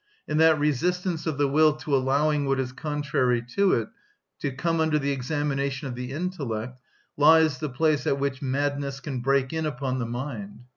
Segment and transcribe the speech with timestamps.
[0.27, 3.89] In that resistance of the will to allowing what is contrary to it
[4.39, 6.81] to come under the examination of the intellect
[7.17, 10.61] lies the place at which madness can break in upon the mind.